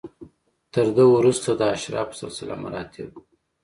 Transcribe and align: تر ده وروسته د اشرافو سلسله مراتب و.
تر 0.73 0.87
ده 0.95 1.03
وروسته 1.15 1.49
د 1.53 1.61
اشرافو 1.75 2.15
سلسله 2.23 2.55
مراتب 2.63 3.09
و. 3.13 3.21